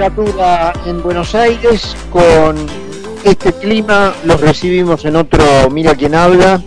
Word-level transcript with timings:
temperatura 0.00 0.72
en 0.86 1.02
Buenos 1.02 1.34
Aires, 1.34 1.94
con 2.10 2.56
este 3.22 3.52
clima 3.52 4.14
los 4.24 4.40
recibimos 4.40 5.04
en 5.04 5.14
otro 5.16 5.44
Mira 5.70 5.94
quién 5.94 6.14
habla. 6.14 6.62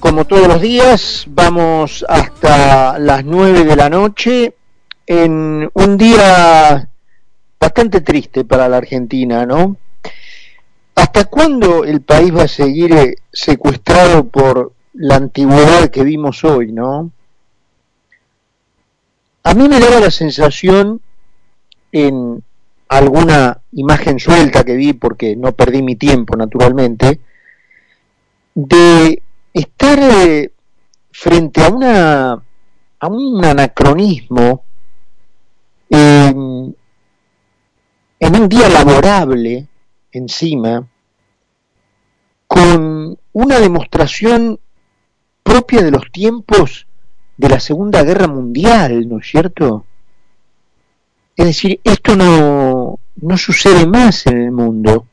Como 0.00 0.24
todos 0.24 0.48
los 0.48 0.60
días, 0.60 1.26
vamos 1.28 2.04
hasta 2.08 2.98
las 2.98 3.24
9 3.24 3.64
de 3.64 3.76
la 3.76 3.88
noche 3.88 4.52
en 5.06 5.70
un 5.72 5.96
día 5.96 6.88
bastante 7.60 8.00
triste 8.00 8.44
para 8.44 8.68
la 8.68 8.78
Argentina, 8.78 9.46
¿no? 9.46 9.76
¿Hasta 10.96 11.26
cuándo 11.26 11.84
el 11.84 12.00
país 12.00 12.34
va 12.34 12.42
a 12.42 12.48
seguir 12.48 12.92
eh, 12.94 13.14
secuestrado 13.32 14.26
por 14.26 14.72
la 14.94 15.14
antigüedad 15.14 15.88
que 15.88 16.02
vimos 16.02 16.42
hoy, 16.42 16.72
¿no? 16.72 17.12
A 19.44 19.54
mí 19.54 19.68
me 19.68 19.78
daba 19.78 20.00
la 20.00 20.10
sensación 20.10 21.00
en 21.92 22.42
alguna 22.88 23.60
imagen 23.72 24.18
suelta 24.18 24.64
que 24.64 24.76
vi, 24.76 24.92
porque 24.92 25.36
no 25.36 25.52
perdí 25.52 25.82
mi 25.82 25.96
tiempo 25.96 26.36
naturalmente, 26.36 27.20
de 28.54 29.22
estar 29.52 29.98
eh, 30.00 30.52
frente 31.10 31.62
a 31.62 31.68
una 31.68 32.42
a 33.00 33.06
un 33.06 33.44
anacronismo 33.44 34.64
en 35.90 36.74
un 38.20 38.48
día 38.48 38.68
laborable 38.68 39.68
encima 40.12 40.86
con 42.46 43.16
una 43.32 43.60
demostración 43.60 44.58
propia 45.42 45.82
de 45.82 45.90
los 45.90 46.10
tiempos 46.10 46.86
de 47.36 47.48
la 47.48 47.60
Segunda 47.60 48.02
Guerra 48.02 48.26
Mundial, 48.26 49.08
¿no 49.08 49.18
es 49.18 49.30
cierto? 49.30 49.84
Es 51.38 51.46
decir, 51.46 51.80
esto 51.84 52.16
no, 52.16 52.98
no 53.14 53.38
sucede 53.38 53.86
más 53.86 54.26
en 54.26 54.42
el 54.42 54.50
mundo, 54.50 55.06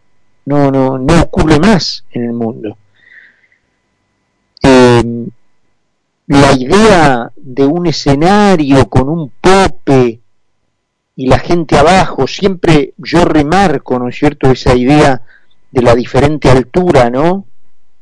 no, 0.46 0.72
no, 0.72 0.98
no 0.98 1.22
ocurre 1.22 1.60
más 1.60 2.04
en 2.10 2.24
el 2.24 2.34
mundo. 2.34 2.76
Em, 4.60 5.30
la 6.26 6.52
idea 6.54 7.32
de 7.36 7.66
un 7.68 7.86
escenario 7.86 8.90
con 8.90 9.08
un 9.08 9.34
pope 9.40 10.20
y 11.16 11.28
la 11.28 11.38
gente 11.38 11.78
abajo, 11.78 12.26
siempre 12.26 12.96
yo 12.98 13.24
remarco, 13.24 14.00
¿no 14.00 14.10
es 14.10 14.18
cierto?, 14.18 14.50
esa 14.50 14.74
idea 14.74 15.22
de 15.70 15.82
la 15.84 15.94
diferente 15.94 16.50
altura, 16.50 17.12
¿no? 17.12 17.46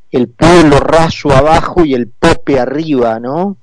El 0.10 0.30
pueblo 0.30 0.80
raso 0.80 1.30
abajo 1.32 1.84
y 1.84 1.94
el 1.94 2.08
pope 2.08 2.58
arriba, 2.58 3.20
¿no? 3.20 3.58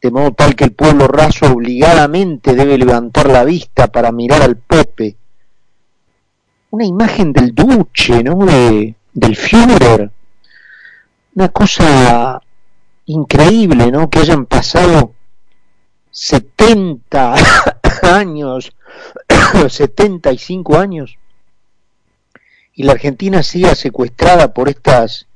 De 0.00 0.10
modo 0.10 0.32
tal 0.32 0.54
que 0.54 0.64
el 0.64 0.72
pueblo 0.72 1.08
raso 1.08 1.46
obligadamente 1.46 2.54
debe 2.54 2.78
levantar 2.78 3.28
la 3.28 3.44
vista 3.44 3.88
para 3.88 4.12
mirar 4.12 4.42
al 4.42 4.56
Pope. 4.56 5.16
Una 6.70 6.84
imagen 6.84 7.32
del 7.32 7.54
Duce, 7.54 8.22
¿no? 8.22 8.44
De, 8.44 8.94
del 9.12 9.36
Führer. 9.36 10.10
Una 11.34 11.48
cosa 11.48 12.40
increíble, 13.06 13.90
¿no? 13.90 14.08
Que 14.08 14.20
hayan 14.20 14.46
pasado 14.46 15.14
70 16.10 17.34
años, 18.02 18.72
75 19.68 20.78
años, 20.78 21.16
y 22.74 22.84
la 22.84 22.92
Argentina 22.92 23.42
siga 23.42 23.74
secuestrada 23.74 24.54
por 24.54 24.68
estas, 24.68 25.26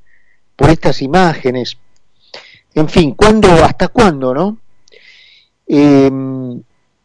por 0.55 0.71
estas 0.71 1.03
imágenes, 1.03 1.77
en 2.75 2.89
fin, 2.89 3.13
¿cuándo, 3.13 3.49
hasta 3.65 3.89
cuándo, 3.89 4.35
no? 4.35 4.59
Em, 5.67 6.63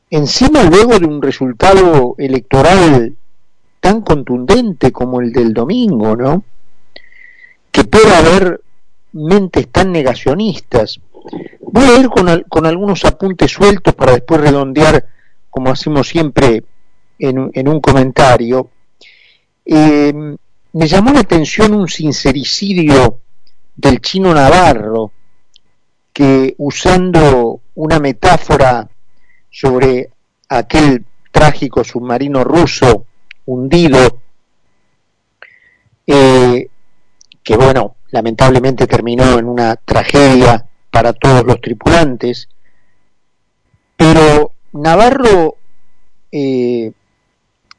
encima 0.09 0.63
luego 0.63 0.99
de 0.99 1.05
un 1.05 1.21
resultado 1.21 2.15
electoral 2.17 3.15
tan 3.79 4.01
contundente 4.01 4.91
como 4.91 5.21
el 5.21 5.31
del 5.31 5.53
domingo, 5.53 6.15
¿no? 6.15 6.43
Que 7.71 7.83
pueda 7.83 8.17
haber 8.19 8.61
mentes 9.13 9.67
tan 9.69 9.91
negacionistas. 9.91 10.99
Voy 11.61 11.83
a 11.83 11.99
ir 11.99 12.09
con, 12.09 12.43
con 12.49 12.65
algunos 12.65 13.03
apuntes 13.05 13.51
sueltos 13.51 13.93
para 13.93 14.13
después 14.13 14.41
redondear, 14.41 15.05
como 15.49 15.69
hacemos 15.69 16.07
siempre, 16.07 16.63
en, 17.19 17.51
en 17.53 17.67
un 17.67 17.81
comentario. 17.81 18.69
Em, 19.65 20.37
me 20.73 20.87
llamó 20.87 21.11
la 21.11 21.21
atención 21.21 21.73
un 21.73 21.87
sincericidio 21.87 23.19
del 23.75 23.99
chino 23.99 24.33
Navarro, 24.33 25.11
que 26.17 26.55
usando 26.57 27.61
una 27.75 27.99
metáfora 27.99 28.89
sobre 29.51 30.09
aquel 30.49 31.05
trágico 31.31 31.83
submarino 31.83 32.43
ruso 32.43 33.05
hundido, 33.45 34.19
eh, 36.07 36.69
que 37.43 37.55
bueno, 37.55 37.97
lamentablemente 38.09 38.87
terminó 38.87 39.37
en 39.37 39.45
una 39.45 39.75
tragedia 39.75 40.65
para 40.89 41.13
todos 41.13 41.45
los 41.45 41.61
tripulantes, 41.61 42.49
pero 43.95 44.53
Navarro 44.73 45.57
eh, 46.31 46.93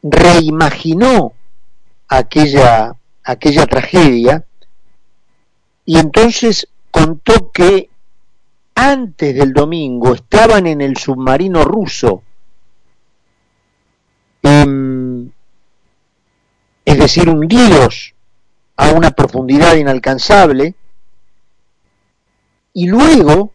reimaginó 0.01 1.33
aquella, 2.07 2.95
aquella 3.25 3.67
tragedia 3.67 4.45
y 5.85 5.99
entonces 5.99 6.69
contó 6.93 7.51
que 7.51 7.91
antes 8.81 9.35
del 9.35 9.53
domingo 9.53 10.15
estaban 10.15 10.69
en 10.69 10.81
el 10.81 10.97
submarino 10.97 11.65
ruso, 11.65 12.23
em, 14.41 15.29
es 16.85 16.99
decir, 16.99 17.29
hundidos 17.29 18.15
a 18.77 18.93
una 18.93 19.11
profundidad 19.11 19.75
inalcanzable, 19.75 20.77
y 22.73 22.87
luego, 22.87 23.53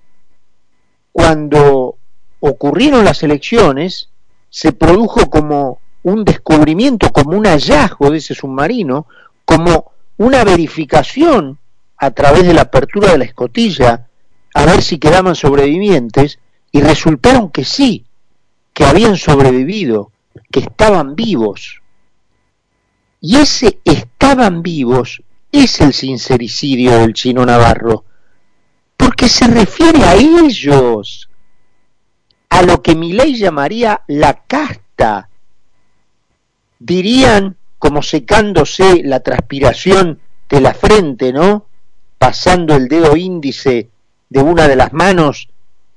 cuando 1.14 1.96
ocurrieron 2.42 3.06
las 3.06 3.24
elecciones, 3.24 4.10
se 4.50 4.74
produjo 4.74 5.30
como 5.30 5.80
un 6.04 6.26
descubrimiento, 6.26 7.14
como 7.14 7.38
un 7.38 7.46
hallazgo 7.46 8.12
de 8.12 8.18
ese 8.18 8.36
submarino, 8.36 9.08
como 9.46 9.94
una 10.18 10.44
verificación 10.44 11.60
a 11.96 12.12
través 12.12 12.46
de 12.46 12.54
la 12.54 12.64
apertura 12.64 13.14
de 13.14 13.20
la 13.20 13.24
escotilla 13.24 14.10
a 14.54 14.66
ver 14.66 14.82
si 14.82 14.98
quedaban 14.98 15.36
sobrevivientes 15.36 16.40
y 16.72 16.82
resultaron 16.82 17.50
que 17.50 17.66
sí, 17.66 18.06
que 18.74 18.86
habían 18.86 19.18
sobrevivido, 19.18 20.12
que 20.52 20.62
estaban 20.62 21.16
vivos. 21.16 21.82
Y 23.22 23.38
ese 23.38 23.80
estaban 23.86 24.64
vivos 24.64 25.22
es 25.52 25.80
el 25.82 25.94
sincericidio 25.94 26.98
del 27.00 27.14
chino 27.14 27.46
Navarro, 27.46 28.06
porque 28.98 29.30
se 29.30 29.48
refiere 29.48 30.04
a 30.04 30.16
ellos, 30.16 31.30
a 32.50 32.64
lo 32.64 32.82
que 32.82 32.96
mi 32.96 33.14
ley 33.14 33.38
llamaría 33.38 34.02
la 34.08 34.44
casta. 34.46 35.30
Dirían, 36.80 37.56
como 37.80 38.02
secándose 38.02 39.04
la 39.04 39.22
transpiración 39.22 40.20
de 40.50 40.62
la 40.62 40.74
frente, 40.74 41.32
¿no? 41.32 41.66
Pasando 42.18 42.76
el 42.76 42.88
dedo 42.88 43.16
índice 43.16 43.90
de 44.34 44.42
una 44.42 44.68
de 44.68 44.76
las 44.76 44.94
manos 44.94 45.48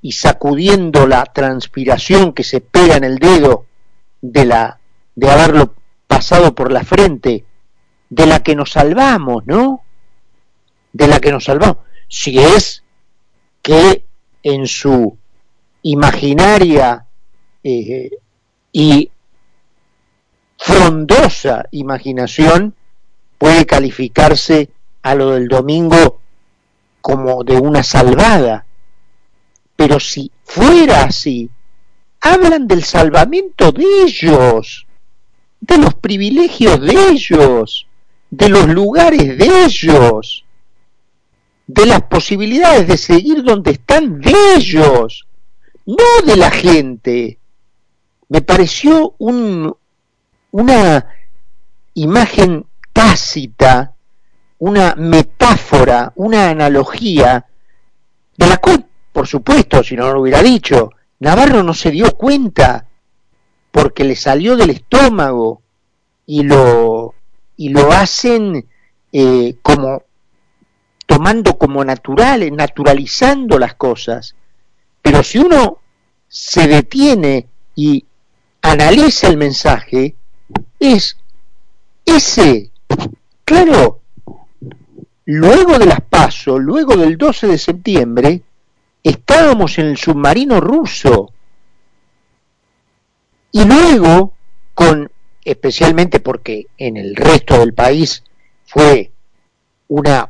y 0.03 0.13
sacudiendo 0.13 1.07
la 1.07 1.25
transpiración 1.25 2.35
que 2.35 2.45
se 2.45 2.61
pega 2.61 2.99
en 2.99 3.05
el 3.05 3.19
dedo 3.19 3.65
de 4.21 4.45
la 4.45 4.79
de 5.15 5.31
haberlo 5.31 5.75
pasado 6.07 6.55
por 6.55 6.71
la 6.71 6.85
frente, 6.85 7.47
de 8.11 8.27
la 8.27 8.43
que 8.43 8.55
nos 8.55 8.73
salvamos, 8.73 9.47
¿no? 9.47 9.85
De 10.93 11.07
la 11.07 11.19
que 11.19 11.33
nos 11.33 11.45
salvamos. 11.45 11.79
Si 12.09 12.39
es 12.39 12.85
que 13.63 14.05
en 14.43 14.67
su 14.67 15.17
imaginaria 15.81 17.07
eh, 17.65 18.11
y 18.71 19.11
frondosa 20.59 21.69
imaginación 21.71 22.75
puede 23.39 23.65
calificarse 23.65 24.69
a 25.03 25.15
lo 25.15 25.31
del 25.31 25.49
domingo 25.49 26.16
como 27.07 27.45
de 27.45 27.57
una 27.57 27.85
salvada. 27.85 28.67
Pero 29.77 30.01
si 30.01 30.29
fuera 30.43 31.05
así, 31.05 31.49
hablan 32.21 32.67
del 32.67 32.83
salvamento 32.83 33.71
de 33.71 33.85
ellos, 34.03 34.89
de 35.61 35.79
los 35.79 35.95
privilegios 35.95 36.81
de 36.81 37.11
ellos, 37.11 37.87
de 38.29 38.49
los 38.49 38.67
lugares 38.67 39.39
de 39.39 39.65
ellos, 39.67 40.45
de 41.69 41.87
las 41.87 42.03
posibilidades 42.03 42.89
de 42.89 42.97
seguir 42.97 43.45
donde 43.45 43.71
están 43.71 44.21
de 44.21 44.35
ellos, 44.57 45.29
no 45.85 46.27
de 46.27 46.37
la 46.37 46.51
gente. 46.51 47.39
Me 48.29 48.41
pareció 48.41 49.15
un, 49.19 49.77
una 50.51 51.07
imagen 51.95 52.67
tácita 52.93 53.95
una 54.59 54.95
metáfora, 54.97 56.13
una 56.17 56.51
analogía, 56.51 57.47
de 58.37 58.47
la 58.47 58.57
cual, 58.59 58.87
por 59.13 59.27
supuesto, 59.27 59.83
si 59.83 59.97
no 59.97 60.13
lo 60.13 60.21
hubiera 60.21 60.43
dicho, 60.43 60.91
Navarro 61.21 61.63
no 61.63 61.75
se 61.75 61.91
dio 61.91 62.13
cuenta, 62.17 62.87
porque 63.71 64.05
le 64.05 64.17
salió 64.17 64.57
del 64.57 64.71
estómago 64.71 65.63
y 66.27 66.43
lo, 66.43 67.15
y 67.57 67.69
lo 67.71 67.93
hacen 67.93 68.67
eh, 69.13 69.57
como 69.63 70.03
tomando 71.07 71.57
como 71.57 71.85
naturales, 71.85 72.53
naturalizando 72.53 73.59
las 73.59 73.75
cosas. 73.75 74.35
Pero 75.01 75.23
si 75.23 75.39
uno 75.39 75.79
se 76.29 76.67
detiene 76.67 77.47
y 77.75 78.05
analiza 78.61 79.29
el 79.29 79.37
mensaje, 79.37 80.17
es 80.81 81.17
ese. 82.05 82.71
Claro, 83.45 84.01
luego 85.27 85.79
de 85.79 85.87
las 85.87 86.01
pasos, 86.01 86.61
luego 86.61 86.97
del 86.97 87.19
12 87.19 87.49
de 87.49 87.59
septiembre, 87.59 88.43
estábamos 89.03 89.79
en 89.79 89.87
el 89.87 89.97
submarino 89.97 90.61
ruso. 90.61 91.33
Y 93.53 93.65
luego, 93.65 94.33
con, 94.75 95.11
especialmente 95.45 96.21
porque 96.21 96.67
en 96.79 96.97
el 96.97 97.17
resto 97.17 97.59
del 97.59 97.75
país 97.75 98.23
fue 98.67 99.11
una 99.89 100.29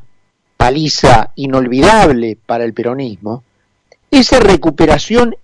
paliza 0.57 1.33
inolvidable 1.37 2.39
para 2.45 2.65
el 2.65 2.73
peronismo, 2.73 3.45
esa 4.11 4.41
recuperación 4.41 5.37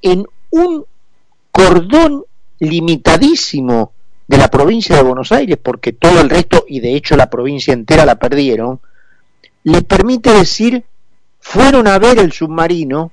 en 0.00 0.26
un 0.50 0.86
cordón 1.50 2.24
limitadísimo 2.58 3.92
de 4.26 4.38
la 4.38 4.48
provincia 4.48 4.96
de 4.96 5.02
Buenos 5.02 5.32
Aires, 5.32 5.58
porque 5.62 5.92
todo 5.92 6.20
el 6.20 6.30
resto, 6.30 6.64
y 6.66 6.80
de 6.80 6.94
hecho 6.94 7.16
la 7.16 7.28
provincia 7.28 7.74
entera 7.74 8.06
la 8.06 8.18
perdieron, 8.18 8.80
les 9.64 9.82
permite 9.82 10.30
decir, 10.32 10.84
fueron 11.40 11.88
a 11.88 11.98
ver 11.98 12.18
el 12.18 12.32
submarino, 12.32 13.12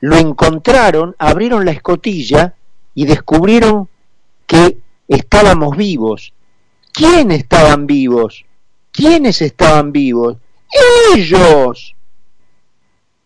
lo 0.00 0.16
encontraron, 0.16 1.14
abrieron 1.18 1.64
la 1.64 1.70
escotilla 1.70 2.54
y 2.94 3.06
descubrieron 3.06 3.88
que 4.46 4.78
estábamos 5.08 5.76
vivos. 5.76 6.32
¿Quiénes 6.92 7.40
estaban 7.40 7.86
vivos? 7.86 8.44
¿Quiénes 8.92 9.40
estaban 9.40 9.92
vivos? 9.92 10.36
Ellos. 11.14 11.94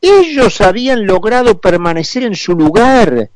Ellos 0.00 0.60
habían 0.60 1.06
logrado 1.06 1.60
permanecer 1.60 2.22
en 2.22 2.36
su 2.36 2.54
lugar. 2.54 3.30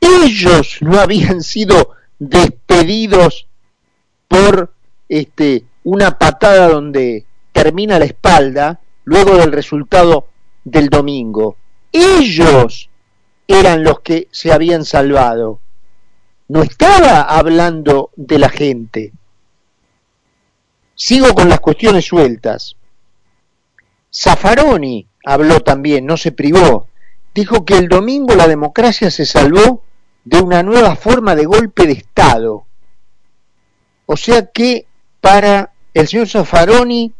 Ellos 0.00 0.78
no 0.80 1.00
habían 1.00 1.42
sido 1.42 1.90
despedidos 2.18 3.46
por 4.28 4.72
este 5.08 5.64
una 5.84 6.18
patada 6.18 6.68
donde 6.68 7.24
termina 7.56 7.98
la 7.98 8.04
espalda 8.04 8.78
luego 9.04 9.38
del 9.38 9.50
resultado 9.50 10.28
del 10.62 10.90
domingo. 10.90 11.56
Ellos 11.90 12.90
eran 13.48 13.82
los 13.82 14.00
que 14.00 14.28
se 14.30 14.52
habían 14.52 14.84
salvado. 14.84 15.60
No 16.48 16.62
estaba 16.62 17.22
hablando 17.22 18.10
de 18.14 18.38
la 18.38 18.50
gente. 18.50 19.12
Sigo 20.94 21.32
con 21.32 21.48
las 21.48 21.60
cuestiones 21.60 22.04
sueltas. 22.04 22.76
Zaffaroni 24.14 25.06
habló 25.24 25.60
también, 25.60 26.04
no 26.04 26.18
se 26.18 26.32
privó. 26.32 26.88
Dijo 27.34 27.64
que 27.64 27.78
el 27.78 27.88
domingo 27.88 28.34
la 28.34 28.48
democracia 28.48 29.10
se 29.10 29.24
salvó 29.24 29.82
de 30.26 30.42
una 30.42 30.62
nueva 30.62 30.94
forma 30.94 31.34
de 31.34 31.46
golpe 31.46 31.86
de 31.86 31.92
Estado. 31.92 32.66
O 34.04 34.16
sea 34.18 34.44
que 34.44 34.86
para 35.22 35.72
el 35.94 36.06
señor 36.06 36.28
Zaffaroni 36.28 37.14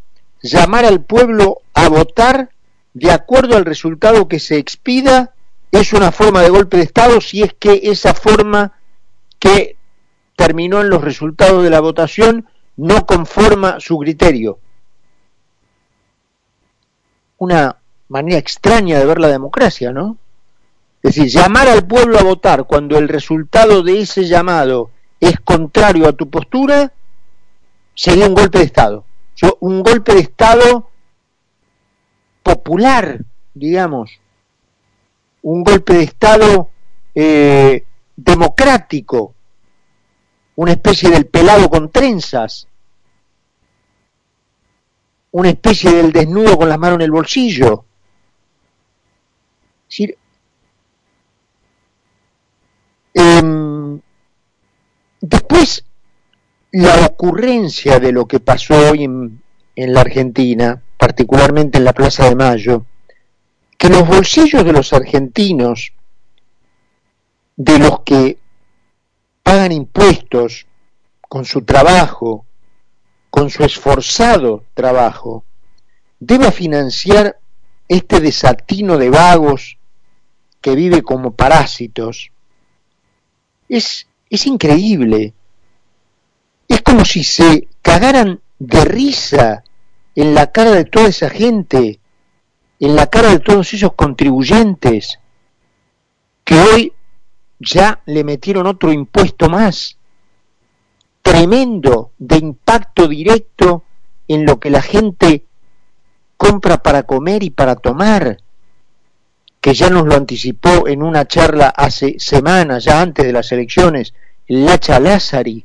llamar 0.47 0.85
al 0.85 1.03
pueblo 1.03 1.63
a 1.75 1.89
votar 1.89 2.51
de 2.95 3.11
acuerdo 3.11 3.57
al 3.57 3.65
resultado 3.65 4.29
que 4.29 4.41
se 4.41 4.57
expida 4.57 5.35
es 5.71 5.93
una 5.93 6.13
forma 6.13 6.43
de 6.43 6.51
golpe 6.51 6.79
de 6.79 6.85
Estado 6.85 7.21
si 7.21 7.43
es 7.43 7.53
que 7.55 7.81
esa 7.85 8.15
forma 8.15 8.73
que 9.39 9.77
terminó 10.37 10.81
en 10.81 10.91
los 10.91 11.03
resultados 11.03 11.63
de 11.63 11.71
la 11.71 11.81
votación 11.81 12.49
no 12.77 13.07
conforma 13.07 13.81
su 13.81 13.99
criterio. 13.99 14.59
Una 17.39 17.77
manera 18.09 18.39
extraña 18.39 18.99
de 18.99 19.07
ver 19.07 19.19
la 19.19 19.29
democracia, 19.29 19.93
¿no? 19.93 20.17
Es 21.03 21.15
decir, 21.15 21.31
llamar 21.31 21.69
al 21.69 21.87
pueblo 21.87 22.19
a 22.19 22.23
votar 22.23 22.65
cuando 22.65 22.99
el 22.99 23.09
resultado 23.09 23.83
de 23.83 24.01
ese 24.01 24.25
llamado 24.25 24.91
es 25.21 25.39
contrario 25.41 26.09
a 26.09 26.13
tu 26.13 26.29
postura, 26.29 26.93
sería 27.95 28.27
un 28.27 28.35
golpe 28.35 28.59
de 28.59 28.65
Estado. 28.65 29.06
Un 29.61 29.83
golpe 29.83 30.15
de 30.15 30.21
Estado 30.21 30.91
popular, 32.43 33.21
digamos. 33.55 34.21
Un 35.43 35.63
golpe 35.63 35.95
de 35.95 36.03
Estado 36.05 36.71
eh, 37.15 37.85
democrático. 38.17 39.35
Una 40.57 40.73
especie 40.73 41.11
del 41.11 41.27
pelado 41.27 41.69
con 41.69 41.91
trenzas. 41.91 42.67
Una 45.33 45.51
especie 45.51 45.93
del 45.93 46.13
desnudo 46.13 46.57
con 46.57 46.69
las 46.69 46.79
manos 46.79 46.97
en 46.97 47.03
el 47.03 47.11
bolsillo. 47.11 47.85
Es 49.83 49.99
decir, 49.99 50.19
Em, 53.19 53.99
después, 55.23 55.86
la 56.83 57.07
ocurrencia 57.07 57.99
de 58.01 58.13
lo 58.13 58.27
que 58.27 58.39
pasó 58.39 58.75
hoy 58.91 59.05
en, 59.05 59.41
en 59.77 59.95
la 59.95 60.03
Argentina, 60.03 60.83
particularmente 60.99 61.79
en 61.79 61.85
la 61.85 61.95
Plaza 61.95 62.29
de 62.29 62.37
Mayo, 62.37 62.85
que 63.79 63.89
los 63.89 64.07
bolsillos 64.07 64.63
de 64.63 64.75
los 64.75 64.93
argentinos, 64.93 65.95
de 67.57 67.79
los 67.79 68.01
que 68.01 68.37
pagan 69.43 69.73
impuestos 69.73 70.67
con 71.23 71.47
su 71.47 71.63
trabajo, 71.63 72.45
con 73.31 73.49
su 73.49 73.65
esforzado 73.65 74.65
trabajo, 74.75 75.45
deba 76.21 76.53
financiar 76.53 77.39
este 77.89 78.21
desatino 78.21 78.99
de 78.99 79.09
vagos 79.09 79.79
que 80.61 80.75
vive 80.75 81.01
como 81.01 81.31
parásitos, 81.31 82.33
es, 83.67 84.07
es 84.29 84.47
increíble. 84.47 85.33
Es 86.69 86.83
como 86.83 87.05
si 87.05 87.23
se 87.25 87.69
cagaran 87.83 88.41
de 88.59 88.85
risa 88.85 89.63
en 90.15 90.35
la 90.35 90.51
cara 90.51 90.73
de 90.73 90.85
toda 90.85 91.09
esa 91.09 91.31
gente, 91.31 92.01
en 92.81 92.97
la 92.97 93.07
cara 93.09 93.31
de 93.31 93.41
todos 93.41 93.73
esos 93.75 93.93
contribuyentes, 93.95 95.19
que 96.45 96.59
hoy 96.59 96.93
ya 97.59 98.01
le 98.07 98.25
metieron 98.25 98.67
otro 98.67 98.93
impuesto 98.93 99.49
más, 99.49 99.97
tremendo, 101.23 102.13
de 102.19 102.37
impacto 102.37 103.09
directo 103.09 103.85
en 104.29 104.47
lo 104.47 104.59
que 104.59 104.71
la 104.71 104.83
gente 104.83 105.45
compra 106.37 106.83
para 106.83 107.05
comer 107.05 107.43
y 107.43 107.51
para 107.51 107.77
tomar 107.77 108.39
que 109.61 109.75
ya 109.75 109.91
nos 109.91 110.07
lo 110.07 110.15
anticipó 110.15 110.87
en 110.87 111.03
una 111.03 111.27
charla 111.27 111.69
hace 111.77 112.17
semanas, 112.19 112.85
ya 112.85 113.01
antes 113.01 113.27
de 113.27 113.33
las 113.33 113.51
elecciones, 113.51 114.15
Lacha 114.47 115.01
Lázari, 115.01 115.65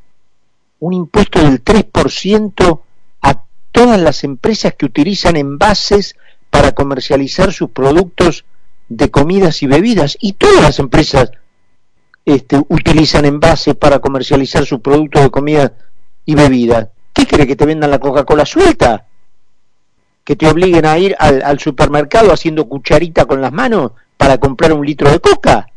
un 0.82 0.94
impuesto 0.94 1.40
del 1.40 1.64
3% 1.64 2.82
a 3.22 3.44
todas 3.72 4.02
las 4.02 4.24
empresas 4.24 4.74
que 4.74 4.86
utilizan 4.86 5.38
envases 5.38 6.16
para 6.50 6.74
comercializar 6.74 7.54
sus 7.54 7.70
productos 7.70 8.46
de 8.90 9.10
comidas 9.12 9.62
y 9.62 9.68
bebidas. 9.68 10.18
Y 10.20 10.34
todas 10.34 10.62
las 10.62 10.80
empresas 10.80 11.32
este, 12.26 12.58
utilizan 12.68 13.26
envases 13.26 13.76
para 13.76 14.00
comercializar 14.00 14.66
sus 14.66 14.82
productos 14.82 15.22
de 15.22 15.30
comida 15.30 15.74
y 16.26 16.36
bebida. 16.36 16.90
¿Qué 17.14 17.28
quiere 17.28 17.46
que 17.46 17.56
te 17.56 17.66
vendan 17.66 17.92
la 17.92 18.00
Coca-Cola 18.00 18.46
suelta? 18.46 19.06
que 20.24 20.36
te 20.36 20.48
obliguen 20.48 20.86
a 20.86 20.98
ir 20.98 21.16
al, 21.18 21.60
supermercado 21.60 22.32
haciendo 22.32 22.68
cucharita 22.68 23.26
con 23.26 23.42
las 23.42 23.52
manos 23.52 23.94
para 24.18 24.38
comprar 24.38 24.72
un 24.72 24.86
litro 24.86 25.10
de 25.10 25.20
coca. 25.20 25.68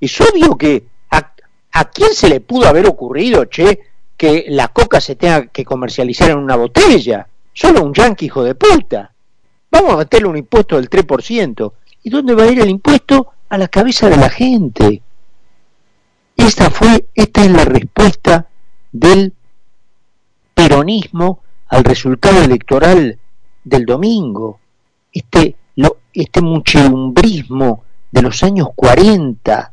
Es 0.00 0.20
obvio 0.20 0.56
que 0.56 0.84
a, 1.10 1.32
a 1.72 1.84
quién 1.90 2.14
se 2.14 2.28
le 2.30 2.40
pudo 2.40 2.66
haber 2.66 2.86
ocurrido, 2.86 3.44
che, 3.44 3.78
que 4.18 4.46
la 4.48 4.68
coca 4.68 5.00
se 5.00 5.14
tenga 5.14 5.46
que 5.46 5.64
comercializar 5.64 6.30
en 6.30 6.38
una 6.38 6.56
botella. 6.56 7.28
Solo 7.54 7.84
un 7.84 7.94
yanqui 7.94 8.26
hijo 8.26 8.42
de 8.42 8.56
puta. 8.56 9.12
Vamos 9.70 9.92
a 9.92 9.96
meterle 9.98 10.28
un 10.28 10.36
impuesto 10.36 10.76
del 10.76 10.90
3%. 10.90 11.72
¿Y 12.02 12.10
dónde 12.10 12.34
va 12.34 12.42
a 12.42 12.50
ir 12.50 12.60
el 12.60 12.68
impuesto? 12.68 13.28
A 13.48 13.56
la 13.56 13.68
cabeza 13.68 14.10
de 14.10 14.16
la 14.16 14.28
gente. 14.28 15.00
Esta 16.36 16.68
fue, 16.70 17.06
esta 17.14 17.44
es 17.44 17.50
la 17.52 17.64
respuesta 17.64 18.48
del 18.90 19.32
peronismo 20.52 21.40
al 21.68 21.84
resultado 21.84 22.42
electoral 22.42 23.18
del 23.62 23.86
domingo, 23.86 24.58
este, 25.12 25.54
lo, 25.76 25.98
este 26.12 26.40
muchedumbrismo 26.40 27.84
de 28.10 28.22
los 28.22 28.42
años 28.42 28.68
40. 28.74 29.72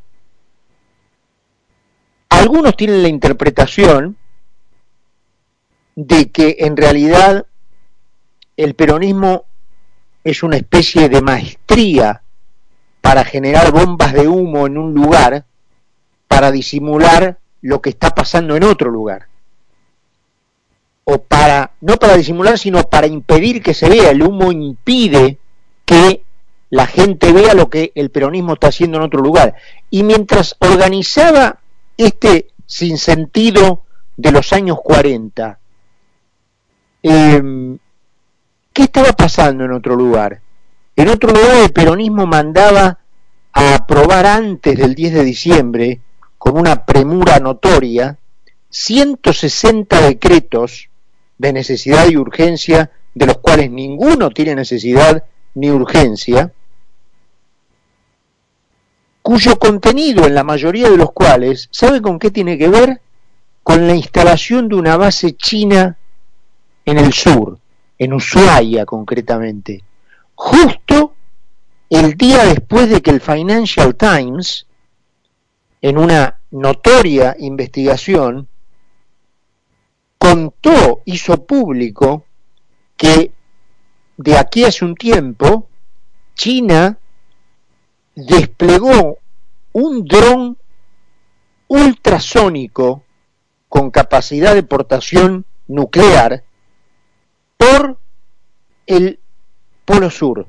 Algunos 2.29 2.75
tienen 2.77 3.01
la 3.01 3.09
interpretación 3.09 4.17
de 5.95 6.29
que 6.29 6.57
en 6.59 6.75
realidad 6.75 7.45
el 8.57 8.75
peronismo 8.75 9.45
es 10.23 10.43
una 10.43 10.57
especie 10.57 11.09
de 11.09 11.21
maestría 11.21 12.21
para 13.01 13.23
generar 13.23 13.71
bombas 13.71 14.13
de 14.13 14.27
humo 14.27 14.65
en 14.67 14.77
un 14.77 14.93
lugar 14.93 15.45
para 16.27 16.51
disimular 16.51 17.37
lo 17.61 17.81
que 17.81 17.89
está 17.89 18.13
pasando 18.13 18.55
en 18.55 18.63
otro 18.63 18.89
lugar. 18.89 19.27
O 21.03 21.19
para, 21.19 21.71
no 21.81 21.97
para 21.97 22.17
disimular, 22.17 22.57
sino 22.57 22.83
para 22.83 23.07
impedir 23.07 23.61
que 23.61 23.75
se 23.75 23.87
vea. 23.87 24.09
El 24.09 24.23
humo 24.23 24.51
impide 24.51 25.37
que 25.85 26.23
la 26.71 26.87
gente 26.87 27.31
vea 27.31 27.53
lo 27.53 27.69
que 27.69 27.91
el 27.93 28.09
peronismo 28.09 28.53
está 28.53 28.67
haciendo 28.67 28.97
en 28.97 29.03
otro 29.03 29.21
lugar. 29.21 29.53
Y 29.91 30.01
mientras 30.03 30.55
organizaba 30.59 31.59
este 31.97 32.47
sinsentido 32.65 33.83
de 34.17 34.31
los 34.31 34.51
años 34.51 34.79
40, 34.83 35.59
em, 37.07 37.77
¿qué 38.73 38.83
estaba 38.83 39.13
pasando 39.13 39.65
en 39.65 39.71
otro 39.71 39.95
lugar? 39.95 40.41
En 40.95 41.09
otro 41.09 41.31
lugar 41.31 41.57
el 41.63 41.71
peronismo 41.71 42.25
mandaba 42.25 42.99
a 43.53 43.75
aprobar 43.75 44.25
antes 44.25 44.77
del 44.77 44.95
10 44.95 45.13
de 45.13 45.23
diciembre, 45.23 45.99
con 46.37 46.57
una 46.57 46.85
premura 46.85 47.39
notoria, 47.39 48.17
160 48.69 50.01
decretos 50.01 50.89
de 51.37 51.53
necesidad 51.53 52.07
y 52.09 52.17
urgencia, 52.17 52.91
de 53.13 53.25
los 53.25 53.37
cuales 53.37 53.69
ninguno 53.69 54.31
tiene 54.31 54.55
necesidad 54.55 55.23
ni 55.53 55.69
urgencia, 55.71 56.51
cuyo 59.21 59.57
contenido 59.57 60.25
en 60.25 60.35
la 60.35 60.43
mayoría 60.43 60.89
de 60.89 60.97
los 60.97 61.11
cuales, 61.11 61.67
¿sabe 61.71 62.01
con 62.01 62.19
qué 62.19 62.31
tiene 62.31 62.57
que 62.57 62.69
ver? 62.69 63.01
Con 63.63 63.87
la 63.87 63.95
instalación 63.95 64.69
de 64.69 64.75
una 64.75 64.97
base 64.97 65.35
china 65.35 65.97
en 66.85 66.97
el 66.99 67.13
sur, 67.13 67.57
en 67.97 68.13
Ushuaia 68.13 68.85
concretamente, 68.85 69.83
justo 70.35 71.13
el 71.89 72.15
día 72.15 72.45
después 72.45 72.89
de 72.89 73.01
que 73.01 73.11
el 73.11 73.21
Financial 73.21 73.95
Times, 73.95 74.67
en 75.81 75.97
una 75.97 76.39
notoria 76.51 77.35
investigación, 77.39 78.47
contó, 80.17 81.01
hizo 81.05 81.45
público 81.45 82.25
que 82.97 83.31
de 84.17 84.37
aquí 84.37 84.63
hace 84.63 84.85
un 84.85 84.95
tiempo 84.95 85.67
China 86.35 86.97
desplegó 88.15 89.19
un 89.73 90.05
dron 90.05 90.57
ultrasónico 91.67 93.03
con 93.69 93.91
capacidad 93.91 94.55
de 94.55 94.63
portación 94.63 95.45
nuclear 95.67 96.43
por 97.57 97.97
el 98.85 99.19
Polo 99.85 100.09
Sur. 100.09 100.47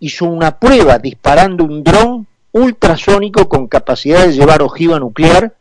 Hizo 0.00 0.26
una 0.26 0.58
prueba 0.58 0.98
disparando 0.98 1.64
un 1.64 1.84
dron 1.84 2.26
ultrasónico 2.52 3.48
con 3.48 3.68
capacidad 3.68 4.26
de 4.26 4.32
llevar 4.32 4.62
ojiva 4.62 4.98
nuclear 4.98 5.54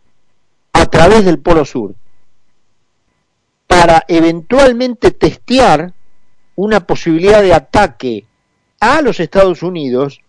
a 0.74 0.86
través 0.88 1.26
del 1.26 1.40
Polo 1.40 1.66
Sur 1.66 1.96
para 3.68 4.04
eventualmente 4.08 5.12
testear 5.12 5.94
una 6.56 6.82
posibilidad 6.82 7.42
de 7.42 7.54
ataque 7.54 8.26
a 8.80 9.02
los 9.02 9.20
Estados 9.20 9.64
Unidos 9.64 10.22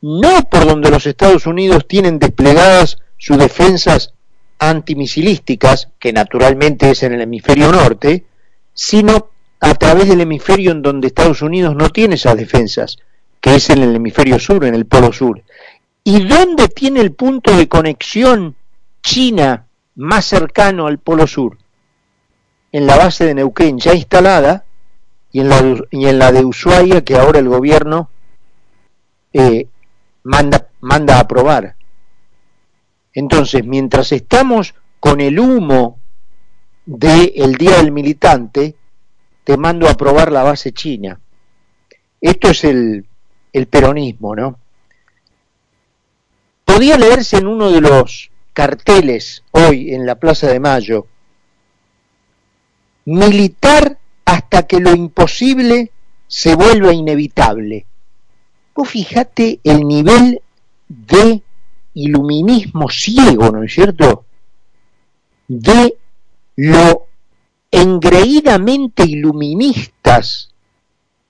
no 0.00 0.42
por 0.48 0.66
donde 0.66 0.90
los 0.90 1.06
Estados 1.06 1.46
Unidos 1.46 1.86
tienen 1.88 2.18
desplegadas 2.18 2.98
sus 3.18 3.38
defensas 3.38 4.12
antimisilísticas, 4.58 5.88
que 5.98 6.12
naturalmente 6.12 6.90
es 6.90 7.02
en 7.02 7.14
el 7.14 7.22
hemisferio 7.22 7.72
norte, 7.72 8.24
sino 8.72 9.30
a 9.60 9.74
través 9.74 10.08
del 10.08 10.20
hemisferio 10.20 10.72
en 10.72 10.82
donde 10.82 11.08
Estados 11.08 11.42
Unidos 11.42 11.74
no 11.74 11.90
tiene 11.90 12.16
esas 12.16 12.36
defensas, 12.36 12.98
que 13.40 13.54
es 13.54 13.70
en 13.70 13.82
el 13.82 13.94
hemisferio 13.94 14.38
sur, 14.38 14.64
en 14.64 14.74
el 14.74 14.86
polo 14.86 15.12
sur. 15.12 15.42
¿Y 16.04 16.24
dónde 16.24 16.68
tiene 16.68 17.00
el 17.00 17.12
punto 17.12 17.56
de 17.56 17.68
conexión 17.68 18.54
China 19.02 19.66
más 19.96 20.24
cercano 20.24 20.86
al 20.86 20.98
polo 20.98 21.26
sur? 21.26 21.58
En 22.72 22.86
la 22.86 22.96
base 22.96 23.24
de 23.24 23.34
Neuquén 23.34 23.78
ya 23.78 23.94
instalada 23.94 24.64
y 25.32 25.40
en 25.40 25.48
la, 25.48 25.76
y 25.90 26.06
en 26.06 26.18
la 26.18 26.32
de 26.32 26.44
Ushuaia 26.44 27.02
que 27.02 27.16
ahora 27.16 27.38
el 27.38 27.48
gobierno 27.48 28.10
eh, 29.32 29.66
manda, 30.22 30.68
manda 30.80 31.16
a 31.16 31.20
aprobar. 31.20 31.76
Entonces, 33.12 33.64
mientras 33.64 34.12
estamos 34.12 34.74
con 35.00 35.20
el 35.20 35.40
humo 35.40 35.98
del 36.84 37.54
Día 37.54 37.78
del 37.78 37.92
Militante, 37.92 38.74
te 39.46 39.56
mando 39.56 39.86
a 39.86 39.92
aprobar 39.92 40.32
la 40.32 40.42
base 40.42 40.72
china. 40.72 41.20
Esto 42.20 42.48
es 42.48 42.64
el, 42.64 43.06
el 43.52 43.66
peronismo, 43.68 44.34
¿no? 44.34 44.58
Podía 46.64 46.98
leerse 46.98 47.36
en 47.36 47.46
uno 47.46 47.70
de 47.70 47.80
los 47.80 48.32
carteles 48.52 49.44
hoy 49.52 49.94
en 49.94 50.04
la 50.04 50.16
Plaza 50.16 50.48
de 50.48 50.58
Mayo, 50.58 51.06
militar 53.04 53.96
hasta 54.24 54.66
que 54.66 54.80
lo 54.80 54.92
imposible 54.92 55.92
se 56.26 56.56
vuelva 56.56 56.92
inevitable. 56.92 57.86
Vos 58.74 58.90
fijate 58.90 59.60
el 59.62 59.86
nivel 59.86 60.40
de 60.88 61.40
iluminismo 61.94 62.90
ciego, 62.90 63.52
¿no 63.52 63.62
es 63.62 63.72
cierto? 63.72 64.24
De 65.46 65.96
lo 66.56 67.05
engreídamente 67.70 69.04
iluministas 69.04 70.50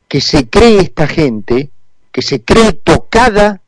que 0.08 0.20
se 0.20 0.48
cree 0.48 0.80
esta 0.80 1.06
gente, 1.06 1.70
que 2.12 2.22
se 2.22 2.42
cree 2.42 2.72
tocada 2.72 3.60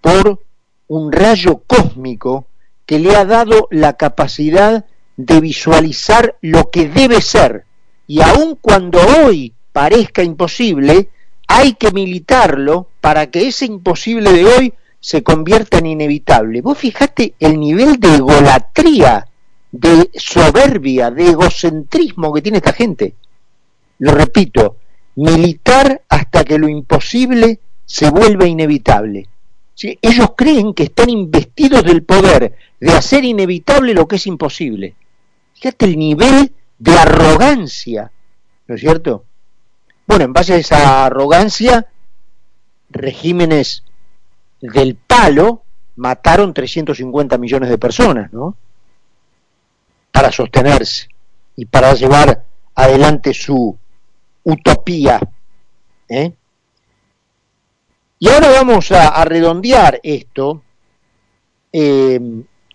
por 0.00 0.40
un 0.88 1.12
rayo 1.12 1.62
cósmico 1.66 2.46
que 2.86 2.98
le 2.98 3.16
ha 3.16 3.24
dado 3.24 3.68
la 3.70 3.94
capacidad 3.94 4.84
de 5.16 5.40
visualizar 5.40 6.36
lo 6.40 6.70
que 6.70 6.88
debe 6.88 7.20
ser. 7.20 7.64
Y 8.06 8.20
aun 8.20 8.56
cuando 8.60 8.98
hoy 9.00 9.54
parezca 9.72 10.22
imposible, 10.22 11.08
hay 11.48 11.74
que 11.74 11.90
militarlo 11.92 12.88
para 13.00 13.30
que 13.30 13.48
ese 13.48 13.66
imposible 13.66 14.32
de 14.32 14.44
hoy 14.44 14.74
se 15.00 15.22
convierta 15.22 15.78
en 15.78 15.86
inevitable. 15.86 16.60
Vos 16.60 16.78
fijate 16.78 17.34
el 17.38 17.58
nivel 17.60 18.00
de 18.00 18.16
egolatría, 18.16 19.26
de 19.74 20.08
soberbia, 20.14 21.10
de 21.10 21.30
egocentrismo 21.30 22.32
que 22.32 22.42
tiene 22.42 22.58
esta 22.58 22.72
gente. 22.72 23.14
Lo 23.98 24.12
repito, 24.12 24.76
militar 25.16 26.02
hasta 26.08 26.44
que 26.44 26.60
lo 26.60 26.68
imposible 26.68 27.58
se 27.84 28.08
vuelva 28.08 28.46
inevitable. 28.46 29.26
Ellos 30.00 30.28
creen 30.36 30.74
que 30.74 30.84
están 30.84 31.10
investidos 31.10 31.82
del 31.82 32.04
poder 32.04 32.54
de 32.78 32.92
hacer 32.92 33.24
inevitable 33.24 33.94
lo 33.94 34.06
que 34.06 34.16
es 34.16 34.26
imposible. 34.28 34.94
Fíjate 35.54 35.86
el 35.86 35.98
nivel 35.98 36.52
de 36.78 36.96
arrogancia, 36.96 38.12
¿no 38.68 38.76
es 38.76 38.80
cierto? 38.80 39.24
Bueno, 40.06 40.26
en 40.26 40.32
base 40.32 40.52
a 40.52 40.58
esa 40.58 41.04
arrogancia, 41.06 41.88
regímenes 42.90 43.82
del 44.60 44.94
palo 44.94 45.64
mataron 45.96 46.54
350 46.54 47.38
millones 47.38 47.70
de 47.70 47.78
personas, 47.78 48.32
¿no? 48.32 48.56
Para 50.14 50.30
sostenerse 50.30 51.08
y 51.56 51.64
para 51.66 51.92
llevar 51.94 52.44
adelante 52.76 53.34
su 53.34 53.76
utopía. 54.44 55.18
¿eh? 56.08 56.32
Y 58.20 58.28
ahora 58.28 58.50
vamos 58.50 58.92
a, 58.92 59.24
redondear 59.24 59.98
esto, 60.04 60.62
eh, 61.72 62.20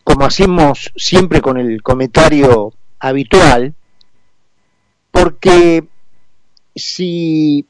como 0.03 0.25
hacemos 0.25 0.91
siempre 0.98 1.39
con 1.39 1.58
el 1.58 1.81
comentario 1.81 2.74
habitual, 3.00 3.74
porque 5.12 5.88
si 6.75 7.65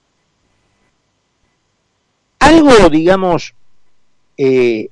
algo, 2.40 2.90
digamos, 2.90 3.54
eh, 4.36 4.90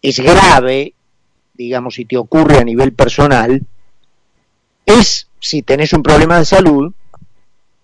es 0.00 0.20
grave, 0.20 0.94
digamos, 1.62 1.94
si 1.94 2.04
te 2.04 2.16
ocurre 2.16 2.58
a 2.58 2.64
nivel 2.64 2.92
personal, 2.92 3.62
es, 4.86 5.28
si 5.40 5.62
tenés 5.62 5.92
un 5.92 6.02
problema 6.02 6.38
de 6.38 6.44
salud, 6.44 6.92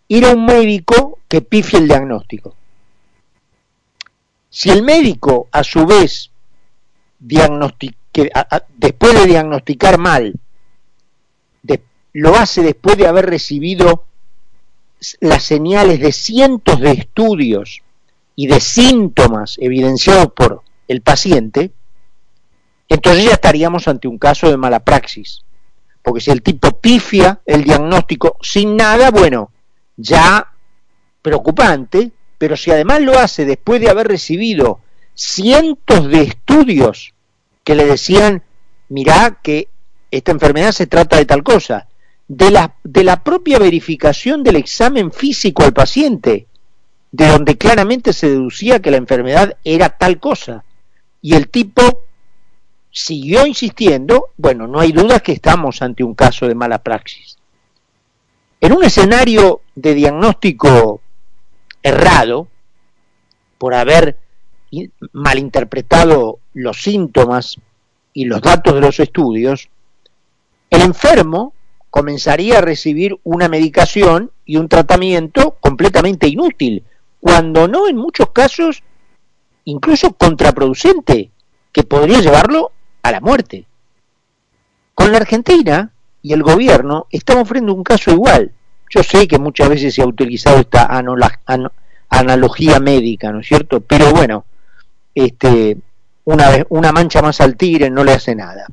ir 0.09 0.25
a 0.25 0.33
un 0.33 0.47
médico 0.47 1.19
que 1.29 1.43
pifie 1.43 1.79
el 1.79 1.89
diagnóstico. 1.89 2.55
Si 4.51 4.71
el 4.71 4.83
médico, 4.83 5.49
a 5.53 5.63
su 5.63 5.87
vez, 5.87 6.31
después 7.19 9.15
de 9.15 9.27
diagnosticar 9.27 9.99
mal, 9.99 10.35
lo 12.13 12.35
hace 12.35 12.63
después 12.63 12.97
de 12.97 13.07
haber 13.07 13.27
recibido 13.27 14.05
las 15.21 15.45
señales 15.45 16.01
de 16.01 16.11
cientos 16.13 16.81
de 16.81 16.91
estudios 16.93 17.83
y 18.35 18.49
de 18.49 18.61
síntomas 18.61 19.57
evidenciados 19.61 20.33
por 20.33 20.63
el 20.89 21.03
paciente, 21.03 21.71
entonces 22.89 23.25
ya 23.25 23.33
estaríamos 23.33 23.87
ante 23.89 24.09
un 24.09 24.19
caso 24.19 24.49
de 24.49 24.57
mala 24.57 24.81
praxis. 24.81 25.43
Porque 26.03 26.21
si 26.21 26.31
el 26.31 26.43
tipo 26.43 26.79
pifia 26.81 27.41
el 27.45 27.65
diagnóstico 27.65 28.37
sin 28.41 28.77
nada, 28.77 29.11
bueno, 29.11 29.51
ya 29.97 30.53
preocupante, 31.21 32.11
pero 32.39 32.57
si 32.57 32.71
además 32.71 33.03
lo 33.03 33.19
hace 33.19 33.45
después 33.45 33.81
de 33.81 33.91
haber 33.91 34.09
recibido 34.09 34.81
cientos 35.15 36.09
de 36.09 36.23
estudios 36.23 37.13
que 37.65 37.75
le 37.75 37.85
decían, 37.85 38.43
mirá 38.89 39.39
que 39.43 39.69
esta 40.11 40.33
enfermedad 40.33 40.73
se 40.73 40.87
trata 40.87 41.17
de 41.17 41.27
tal 41.27 41.43
cosa, 41.43 41.89
de 42.29 42.51
la, 42.51 42.75
de 42.85 43.05
la 43.05 43.23
propia 43.23 43.59
verificación 43.59 44.43
del 44.43 44.57
examen 44.57 45.13
físico 45.13 45.65
al 45.65 45.73
paciente, 45.73 46.47
de 47.11 47.27
donde 47.27 47.59
claramente 47.59 48.13
se 48.13 48.31
deducía 48.31 48.81
que 48.81 48.91
la 48.91 48.99
enfermedad 48.99 49.57
era 49.65 49.91
tal 49.91 50.21
cosa. 50.21 50.65
Y 51.21 51.35
el 51.35 51.49
tipo 51.49 52.05
siguió 53.01 53.47
insistiendo, 53.47 54.31
bueno, 54.37 54.67
no 54.67 54.81
hay 54.81 54.91
duda 54.91 55.21
que 55.21 55.31
estamos 55.31 55.83
ante 55.83 56.03
un 56.03 56.15
caso 56.15 56.49
de 56.49 56.57
mala 56.57 56.83
praxis. 56.83 57.39
En 58.61 58.73
un 58.73 58.83
escenario 58.83 59.61
de 59.77 59.95
diagnóstico 59.95 61.01
errado, 61.81 62.49
por 63.57 63.75
haber 63.75 64.19
malinterpretado 65.13 66.41
los 66.55 66.83
síntomas 66.83 67.61
y 68.13 68.25
los 68.25 68.43
datos 68.43 68.75
de 68.75 68.81
los 68.81 68.99
estudios, 68.99 69.69
el 70.69 70.83
enfermo 70.83 71.53
comenzaría 71.91 72.59
a 72.59 72.63
recibir 72.63 73.17
una 73.23 73.49
medicación 73.49 74.33
y 74.45 74.57
un 74.57 74.69
tratamiento 74.69 75.57
completamente 75.61 76.27
inútil, 76.27 76.83
cuando 77.21 77.69
no 77.69 77.87
en 77.89 77.97
muchos 77.97 78.31
casos 78.31 78.83
incluso 79.65 80.15
contraproducente, 80.15 81.31
que 81.71 81.85
podría 81.85 82.19
llevarlo 82.21 82.73
a 83.09 83.13
la 83.13 83.21
muerte. 83.21 83.67
Con 84.95 85.13
la 85.13 85.19
Argentina 85.19 85.91
y 86.23 86.33
el 86.33 86.43
gobierno 86.43 87.07
estamos 87.11 87.49
frente 87.49 87.73
un 87.73 87.85
caso 87.85 88.11
igual. 88.11 88.53
Yo 88.91 89.03
sé 89.03 89.29
que 89.29 89.39
muchas 89.39 89.69
veces 89.69 89.95
se 89.95 90.03
ha 90.03 90.07
utilizado 90.07 90.59
esta 90.59 90.89
analogía 92.09 92.81
médica, 92.81 93.33
¿no 93.33 93.41
es 93.41 93.47
cierto? 93.47 93.81
Pero 93.81 94.13
bueno, 94.13 94.45
este, 95.15 95.77
una, 96.25 96.65
una 96.71 96.93
mancha 96.93 97.23
más 97.23 97.41
al 97.41 97.57
tigre 97.57 97.91
no 97.91 98.05
le 98.05 98.13
hace 98.13 98.35
nada. 98.35 98.67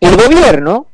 El 0.00 0.16
gobierno, 0.16 0.86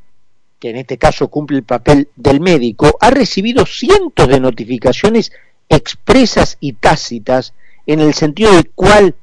que 0.59 0.71
en 0.71 0.77
este 0.77 0.99
caso 0.99 1.29
cumple 1.29 1.59
el 1.59 1.65
papel 1.65 2.09
del 2.17 2.41
médico, 2.41 2.97
ha 3.01 3.11
recibido 3.11 3.65
cientos 3.65 4.29
de 4.29 4.41
notificaciones 4.41 5.33
expresas 5.69 6.57
y 6.61 6.75
tácitas 6.75 7.55
en 7.87 8.01
el 8.01 8.13
sentido 8.13 8.53
de 8.55 8.65
cuál 8.75 9.15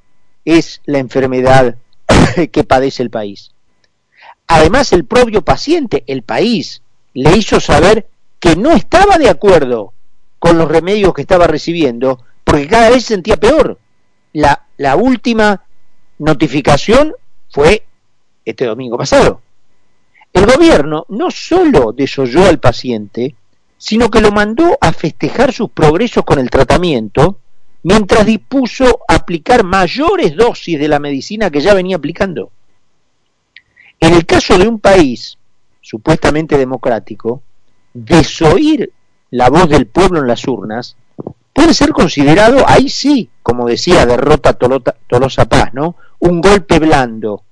es 0.44 0.82
la 0.86 1.00
enfermedad 1.00 1.75
que 2.52 2.64
padece 2.64 3.04
el 3.04 3.10
país. 3.10 3.52
Además, 4.48 4.94
el 4.94 5.06
propio 5.06 5.42
paciente, 5.42 6.04
el 6.08 6.22
país, 6.22 6.82
le 7.14 7.36
hizo 7.38 7.60
saber 7.60 8.08
que 8.40 8.56
no 8.56 8.72
estaba 8.72 9.18
de 9.18 9.30
acuerdo 9.30 9.94
con 10.40 10.58
los 10.58 10.68
remedios 10.68 11.14
que 11.14 11.22
estaba 11.22 11.48
recibiendo, 11.48 12.20
porque 12.44 12.68
cada 12.68 12.90
vez 12.90 13.04
se 13.04 13.16
sentía 13.16 13.38
peor. 13.38 13.80
La, 14.34 14.66
la 14.78 14.96
última 14.96 15.64
notificación 16.20 17.14
fue 17.50 17.84
este 18.44 18.66
domingo 18.66 18.98
pasado. 18.98 19.42
El 20.34 20.46
gobierno 20.46 21.06
no 21.10 21.32
solo 21.32 21.94
desoyó 21.94 22.46
al 22.46 22.60
paciente, 22.60 23.36
sino 23.78 24.12
que 24.12 24.22
lo 24.22 24.32
mandó 24.32 24.78
a 24.82 24.92
festejar 24.92 25.54
sus 25.54 25.70
progresos 25.70 26.24
con 26.26 26.40
el 26.40 26.50
tratamiento, 26.50 27.40
mientras 27.86 28.25
dispuso 28.25 29.01
aplicar 29.08 29.63
mayores 29.63 30.36
dosis 30.36 30.80
de 30.80 30.88
la 30.88 30.98
medicina 30.98 31.51
que 31.51 31.62
ya 31.62 31.75
venía 31.75 31.98
aplicando. 31.98 32.50
En 34.00 34.15
el 34.15 34.25
caso 34.25 34.58
de 34.58 34.68
un 34.68 34.80
país 34.80 35.38
supuestamente 35.82 36.58
democrático, 36.58 37.44
desoír 37.94 38.92
la 39.30 39.51
voz 39.51 39.70
del 39.70 39.86
pueblo 39.86 40.20
en 40.20 40.27
las 40.27 40.48
urnas 40.48 40.96
puede 41.54 41.75
ser 41.75 41.92
considerado, 41.92 42.68
ahí 42.68 42.89
sí, 42.89 43.30
como 43.44 43.68
decía 43.68 44.08
derrota 44.08 44.54
Tolosa 44.54 45.46
Paz, 45.46 45.72
¿no? 45.75 45.96
un 46.18 46.42
golpe 46.42 46.80
blando, 46.80 47.44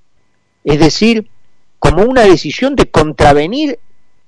es 0.64 0.80
decir, 0.80 1.30
como 1.78 2.06
una 2.06 2.24
decisión 2.24 2.76
de 2.76 2.90
contravenir 2.90 3.78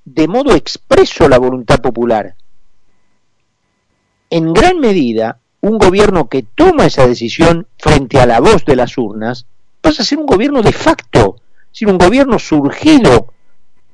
de 0.06 0.28
modo 0.28 0.54
expreso 0.54 1.28
la 1.28 1.40
voluntad 1.40 1.82
popular. 1.82 2.36
En 4.30 4.54
gran 4.54 4.80
medida, 4.80 5.40
un 5.68 5.80
gobierno 5.80 6.30
que 6.30 6.44
toma 6.44 6.86
esa 6.86 7.08
decisión 7.08 7.66
frente 7.80 8.20
a 8.20 8.28
la 8.28 8.40
voz 8.40 8.66
de 8.66 8.76
las 8.76 9.00
urnas 9.00 9.48
pasa 9.82 10.04
a 10.04 10.06
ser 10.06 10.20
un 10.20 10.28
gobierno 10.28 10.62
de 10.62 10.72
facto, 10.72 11.38
sino 11.72 11.92
un 11.92 11.98
gobierno 11.98 12.38
surgido 12.38 13.34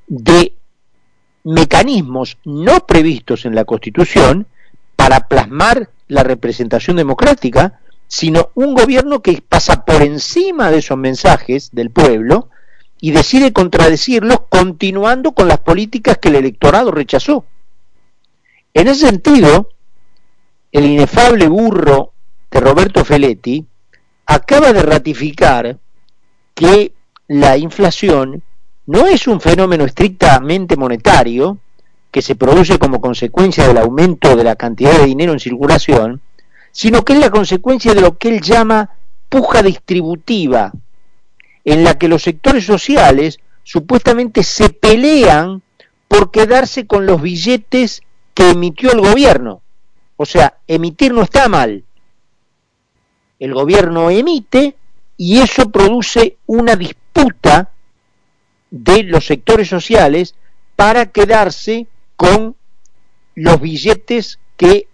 de 0.06 0.54
mecanismos 1.46 2.38
no 2.44 2.86
previstos 2.86 3.46
en 3.46 3.56
la 3.56 3.64
Constitución 3.64 4.48
para 4.98 5.30
plasmar 5.30 5.90
la 6.10 6.24
representación 6.24 6.98
democrática, 6.98 7.80
sino 8.06 8.50
un 8.54 8.74
gobierno 8.74 9.22
que 9.22 9.42
pasa 9.42 9.86
por 9.86 10.02
encima 10.02 10.72
de 10.72 10.80
esos 10.80 10.98
mensajes 10.98 11.70
del 11.72 11.90
pueblo 11.90 12.50
y 13.00 13.12
decide 13.12 13.54
contradecirlos 13.54 14.42
continuando 14.50 15.32
con 15.32 15.48
las 15.48 15.60
políticas 15.60 16.18
que 16.18 16.28
el 16.28 16.36
electorado 16.36 16.92
rechazó. 16.92 17.46
En 18.74 18.90
ese 18.90 19.08
sentido, 19.08 19.70
el 20.72 20.86
inefable 20.86 21.48
burro 21.48 22.14
de 22.50 22.60
Roberto 22.60 23.04
Feletti 23.04 23.66
acaba 24.26 24.72
de 24.72 24.84
ratificar 24.84 25.78
que 26.54 26.94
la 27.28 27.58
inflación 27.58 28.42
no 28.86 29.08
es 29.08 29.28
un 29.28 29.42
fenómeno 29.42 29.86
estrictamente 29.86 30.78
monetario 30.78 31.58
que 32.10 32.22
se 32.22 32.36
produce 32.36 32.78
como 32.78 33.02
consecuencia 33.02 33.68
del 33.68 33.78
aumento 33.78 34.36
de 34.36 34.44
la 34.44 34.56
cantidad 34.56 34.98
de 34.98 35.06
dinero 35.06 35.34
en 35.34 35.40
circulación, 35.40 36.22
sino 36.72 37.04
que 37.04 37.14
es 37.14 37.20
la 37.20 37.30
consecuencia 37.30 37.94
de 37.94 38.02
lo 38.02 38.18
que 38.18 38.30
él 38.30 38.42
llama 38.42 38.92
puja 39.30 39.64
distributiva, 39.64 40.74
en 41.64 41.84
la 41.84 41.98
que 41.98 42.08
los 42.08 42.24
sectores 42.24 42.66
sociales 42.66 43.40
supuestamente 43.64 44.44
se 44.44 44.70
pelean 44.70 45.62
por 46.08 46.32
quedarse 46.32 46.86
con 46.86 47.06
los 47.06 47.22
billetes 47.22 48.02
que 48.34 48.50
emitió 48.50 48.92
el 48.92 49.00
gobierno. 49.00 49.62
O 50.22 50.26
sea, 50.28 50.60
emitir 50.68 51.12
no 51.12 51.24
está 51.24 51.50
mal. 51.50 51.84
El 53.40 53.56
gobierno 53.56 54.12
emite 54.12 54.76
y 55.18 55.40
eso 55.40 55.72
produce 55.72 56.38
una 56.46 56.76
disputa 56.76 57.72
de 58.70 59.02
los 59.02 59.26
sectores 59.26 59.68
sociales 59.68 60.36
para 60.76 61.08
quedarse 61.08 61.88
con 62.16 62.56
los 63.34 63.60
billetes 63.60 64.38
que 64.58 64.86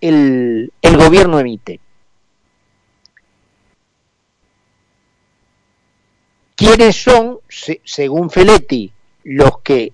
el, 0.00 0.70
gobierno 0.80 1.40
emite. 1.40 1.80
¿Quiénes 6.54 6.94
son, 6.94 7.40
según 7.82 8.30
Feletti, 8.30 8.92
los 9.24 9.58
que 9.62 9.92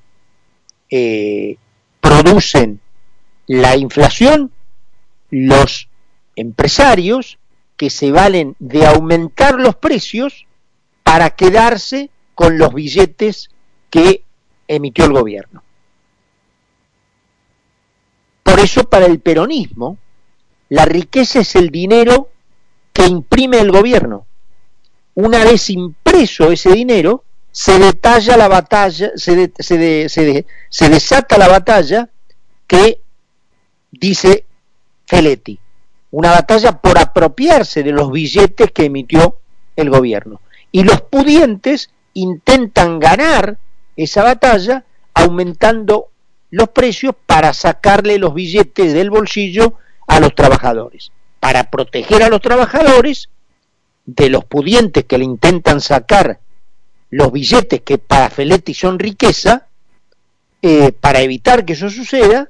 eh, 0.91 1.57
producen 2.03 2.79
la 3.47 3.75
inflación? 3.75 4.53
Los 5.31 5.89
empresarios 6.37 7.39
que 7.77 7.91
se 7.91 8.11
valen 8.11 8.57
de 8.59 8.87
aumentar 8.87 9.57
los 9.57 9.77
precios 9.77 10.47
para 11.03 11.31
quedarse 11.31 12.11
con 12.35 12.59
los 12.59 12.73
billetes 12.75 13.51
que 13.91 14.23
emitió 14.69 15.05
el 15.05 15.13
gobierno. 15.13 15.63
Por 18.43 18.61
eso 18.61 18.85
para 18.89 19.07
el 19.07 19.21
peronismo, 19.21 19.99
la 20.69 20.85
riqueza 20.85 21.41
es 21.41 21.55
el 21.57 21.71
dinero 21.71 22.31
que 22.93 23.07
imprime 23.07 23.59
el 23.59 23.71
gobierno. 23.71 24.27
Una 25.15 25.45
vez 25.45 25.71
impreso 25.71 26.51
ese 26.51 26.73
dinero, 26.73 27.25
se 27.51 27.79
detalla 27.79 28.37
la 28.37 28.49
batalla, 28.49 29.13
se, 29.17 29.53
se 29.59 30.89
desata 30.89 31.39
la 31.39 31.49
batalla 31.49 32.11
que 32.67 33.01
dice 33.91 34.45
Feletti, 35.07 35.59
una 36.11 36.31
batalla 36.31 36.73
por 36.73 36.99
apropiarse 36.99 37.83
de 37.83 37.93
los 37.93 38.11
billetes 38.11 38.73
que 38.73 38.87
emitió 38.87 39.39
el 39.77 39.91
gobierno. 39.91 40.41
Y 40.73 40.83
los 40.83 41.01
pudientes 41.03 41.91
intentan 42.15 42.99
ganar 42.99 43.59
esa 43.97 44.23
batalla 44.23 44.85
aumentando 45.15 46.09
los 46.51 46.69
precios 46.71 47.15
para 47.27 47.53
sacarle 47.53 48.19
los 48.19 48.35
billetes 48.35 48.93
del 48.93 49.11
bolsillo 49.11 49.75
a 50.07 50.21
los 50.21 50.35
trabajadores, 50.35 51.13
para 51.41 51.71
proteger 51.71 52.23
a 52.23 52.29
los 52.29 52.41
trabajadores 52.41 53.29
de 54.05 54.31
los 54.31 54.45
pudientes 54.45 55.05
que 55.05 55.19
le 55.19 55.25
intentan 55.25 55.81
sacar 55.81 56.41
los 57.11 57.33
billetes 57.33 57.81
que 57.83 57.99
para 57.99 58.31
Feletti 58.31 58.75
son 58.75 58.99
riqueza, 58.99 59.67
eh, 60.63 60.93
para 60.93 61.21
evitar 61.21 61.65
que 61.65 61.75
eso 61.75 61.91
suceda, 61.91 62.49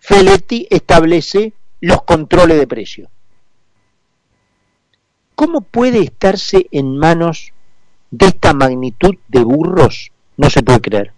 Feletti 0.00 0.66
establece 0.70 1.52
los 1.80 2.02
controles 2.02 2.58
de 2.58 2.66
precio. 2.66 3.10
¿Cómo 5.34 5.60
puede 5.60 6.00
estarse 6.00 6.66
en 6.72 6.96
manos 6.96 7.52
de 8.10 8.26
esta 8.26 8.54
magnitud 8.54 9.14
de 9.28 9.42
burros 9.44 10.10
no 10.36 10.50
se 10.50 10.62
puede 10.62 10.80
creer. 10.80 11.12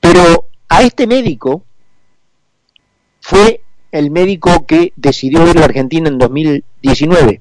Pero 0.00 0.48
a 0.68 0.82
este 0.82 1.06
médico 1.06 1.64
fue 3.20 3.62
el 3.90 4.10
médico 4.10 4.66
que 4.66 4.92
decidió 4.96 5.48
ir 5.48 5.58
a 5.58 5.64
Argentina 5.64 6.08
en 6.08 6.18
2019. 6.18 7.40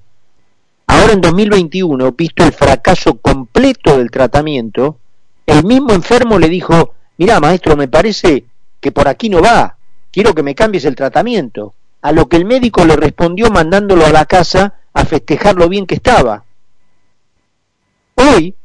Ahora 0.88 1.14
en 1.14 1.22
2021, 1.22 2.12
visto 2.12 2.44
el 2.44 2.54
fracaso 2.54 3.18
completo 3.18 3.98
del 3.98 4.12
tratamiento, 4.12 4.98
el 5.46 5.64
mismo 5.66 5.92
enfermo 5.94 6.40
le 6.40 6.48
dijo, 6.48 6.94
mira 7.18 7.40
maestro, 7.40 7.76
me 7.76 7.88
parece 7.88 8.46
que 8.80 8.92
por 8.92 9.08
aquí 9.08 9.30
no 9.30 9.42
va, 9.42 9.78
quiero 10.14 10.34
que 10.34 10.44
me 10.44 10.56
cambies 10.56 10.86
el 10.86 10.96
tratamiento. 10.96 11.74
A 12.02 12.12
lo 12.12 12.30
que 12.30 12.38
el 12.38 12.46
médico 12.46 12.86
le 12.86 12.96
respondió 12.96 13.50
mandándolo 13.50 14.06
a 14.06 14.12
la 14.12 14.26
casa 14.26 14.76
a 14.94 15.06
festejar 15.06 15.56
lo 15.56 15.68
bien 15.68 15.88
que 15.88 15.96
estaba. 15.96 16.46
Hoy 18.16 18.56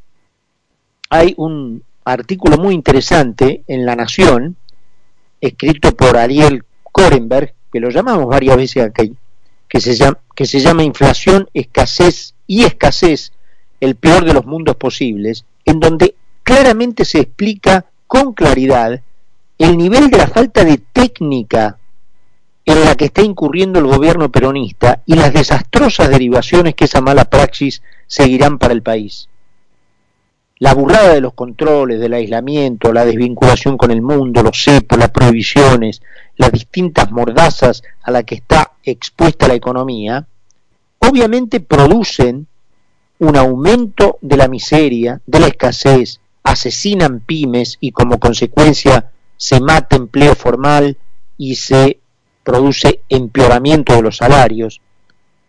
hay 1.09 1.35
un 1.39 1.83
artículo 2.05 2.59
muy 2.59 2.75
interesante 2.75 3.63
en 3.67 3.87
La 3.87 3.97
Nación, 3.97 4.57
escrito 5.41 5.97
por 5.97 6.17
Ariel 6.17 6.65
Korenberg, 6.93 7.55
que 7.73 7.81
lo 7.81 7.91
llamamos 7.91 8.27
varias 8.27 8.57
veces 8.57 8.85
aquí, 8.85 9.17
que 9.69 9.81
se 9.81 9.95
llama, 9.95 10.19
que 10.35 10.47
se 10.47 10.61
llama 10.61 10.83
Inflación, 10.83 11.49
Escasez 11.55 12.35
y 12.47 12.65
Escasez, 12.65 13.33
el 13.81 13.95
peor 13.95 14.25
de 14.25 14.35
los 14.35 14.45
mundos 14.45 14.77
posibles, 14.77 15.45
en 15.65 15.81
donde 15.81 16.15
claramente 16.43 17.05
se 17.05 17.21
explica 17.21 17.87
con 18.07 18.33
claridad 18.33 19.01
el 19.59 19.77
nivel 19.77 20.11
de 20.11 20.19
la 20.19 20.29
falta 20.29 20.65
de 20.65 20.79
técnica 20.79 21.79
en 22.65 22.85
la 22.85 22.95
que 22.95 23.07
está 23.07 23.23
incurriendo 23.23 23.79
el 23.79 23.87
gobierno 23.87 24.31
peronista 24.31 25.03
y 25.07 25.15
las 25.15 25.33
desastrosas 25.33 26.11
derivaciones 26.11 26.75
que 26.75 26.85
esa 26.85 27.01
mala 27.01 27.25
praxis 27.25 27.83
seguirán 28.07 28.59
para 28.59 28.75
el 28.75 28.83
país. 28.83 29.29
La 30.59 30.75
burrada 30.75 31.15
de 31.15 31.21
los 31.21 31.35
controles, 31.35 32.01
del 32.01 32.15
aislamiento, 32.15 32.93
la 32.93 33.05
desvinculación 33.05 33.79
con 33.79 33.91
el 33.91 34.03
mundo, 34.03 34.43
los 34.43 34.63
cepos, 34.63 34.99
las 34.99 35.11
prohibiciones, 35.11 36.03
las 36.37 36.53
distintas 36.53 37.11
mordazas 37.11 37.83
a 38.03 38.11
las 38.11 38.25
que 38.25 38.35
está 38.37 38.73
expuesta 38.83 39.49
la 39.49 39.55
economía, 39.55 40.27
obviamente 40.99 41.61
producen 41.61 42.47
un 43.19 43.37
aumento 43.37 44.19
de 44.21 44.37
la 44.37 44.49
miseria, 44.49 45.21
de 45.27 45.41
la 45.41 45.47
escasez, 45.47 46.21
asesinan 46.43 47.21
pymes 47.21 47.79
y 47.81 47.93
como 47.93 48.19
consecuencia 48.19 49.11
se 49.39 49.61
mata 49.61 49.97
empleo 49.97 50.35
formal 50.35 50.99
y 51.39 51.55
se 51.55 52.01
produce 52.43 53.01
empeoramiento 53.09 53.95
de 53.95 54.03
los 54.03 54.19
salarios. 54.19 54.83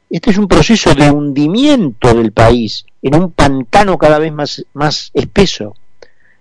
Este 0.10 0.30
es 0.30 0.38
un 0.38 0.48
proceso 0.48 0.94
de 0.94 1.12
hundimiento 1.12 2.14
del 2.14 2.32
país 2.32 2.86
en 3.02 3.16
un 3.16 3.32
pantano 3.32 3.98
cada 3.98 4.20
vez 4.20 4.32
más, 4.32 4.66
más 4.74 5.12
espeso. 5.14 5.76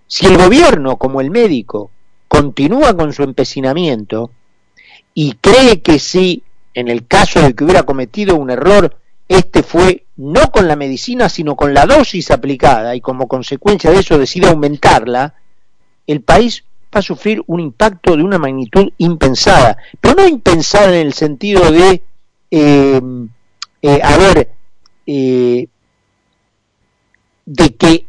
Si 0.07 0.27
el 0.27 0.37
gobierno, 0.37 0.97
como 0.97 1.21
el 1.21 1.31
médico, 1.31 1.91
continúa 2.29 2.95
con 2.97 3.13
su 3.13 3.23
empecinamiento 3.23 4.31
y 5.15 5.33
cree 5.41 5.81
que 5.81 5.99
si, 5.99 6.43
en 6.75 6.89
el 6.89 7.07
caso 7.07 7.41
de 7.41 7.55
que 7.55 7.65
hubiera 7.65 7.83
cometido 7.85 8.37
un 8.37 8.51
error, 8.51 8.97
este 9.27 9.63
fue 9.63 10.05
no 10.17 10.51
con 10.51 10.69
la 10.69 10.77
medicina, 10.77 11.29
sino 11.29 11.57
con 11.57 11.73
la 11.73 11.87
dosis 11.87 12.31
aplicada 12.31 12.95
y 12.95 13.01
como 13.01 13.27
consecuencia 13.27 13.91
de 13.91 14.01
eso 14.01 14.19
decide 14.19 14.49
aumentarla, 14.49 15.35
el 16.07 16.23
país 16.23 16.65
va 16.94 17.01
a 17.01 17.03
sufrir 17.03 17.42
un 17.46 17.61
impacto 17.61 18.16
de 18.16 18.22
una 18.22 18.38
magnitud 18.38 18.92
impensada, 18.98 19.77
pero 20.01 20.14
no 20.14 20.27
impensada 20.27 20.98
en 20.98 21.07
el 21.07 21.12
sentido 21.12 21.70
de, 21.70 22.03
eh, 22.51 23.01
eh, 23.83 24.01
a 24.03 24.16
ver, 24.16 24.51
eh, 25.07 25.68
de 27.46 27.74
que 27.77 28.07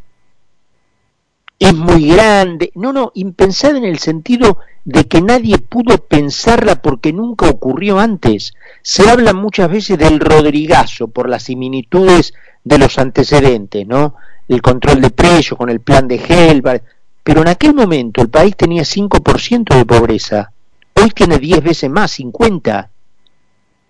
es 1.58 1.74
muy 1.74 2.08
grande, 2.08 2.72
no, 2.74 2.92
no, 2.92 3.12
impensada 3.14 3.76
en 3.76 3.84
el 3.84 3.98
sentido 3.98 4.58
de 4.84 5.04
que 5.06 5.20
nadie 5.20 5.58
pudo 5.58 5.98
pensarla 5.98 6.80
porque 6.80 7.12
nunca 7.12 7.48
ocurrió 7.48 7.98
antes. 7.98 8.54
Se 8.82 9.10
habla 9.10 9.34
muchas 9.34 9.70
veces 9.70 9.98
del 9.98 10.20
Rodrigazo 10.20 11.08
por 11.08 11.28
las 11.28 11.44
similitudes 11.44 12.32
de 12.64 12.78
los 12.78 12.98
antecedentes, 12.98 13.86
¿no? 13.86 14.14
El 14.48 14.62
control 14.62 15.02
de 15.02 15.10
precios 15.10 15.58
con 15.58 15.68
el 15.68 15.80
plan 15.80 16.08
de 16.08 16.16
Helbert, 16.16 16.82
pero 17.22 17.42
en 17.42 17.48
aquel 17.48 17.74
momento 17.74 18.22
el 18.22 18.28
país 18.28 18.56
tenía 18.56 18.82
5% 18.82 19.76
de 19.76 19.84
pobreza, 19.84 20.52
hoy 20.94 21.10
tiene 21.10 21.38
10 21.38 21.62
veces 21.62 21.90
más, 21.90 22.12
50. 22.12 22.90